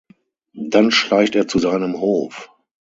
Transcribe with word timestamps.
Dann 0.55 0.89
schleicht 0.89 1.35
er 1.35 1.47
zu 1.47 1.59
seinem 1.59 1.99
Hof. 2.01 2.49